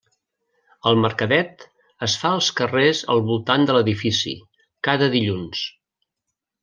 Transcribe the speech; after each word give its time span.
El 0.91 0.95
mercadet 1.01 1.65
es 2.07 2.15
fa 2.23 2.31
als 2.37 2.49
carrers 2.61 3.03
al 3.17 3.21
voltant 3.29 3.67
de 3.71 3.77
l'edifici, 3.79 4.35
cada 4.89 5.11
dilluns. 5.17 5.63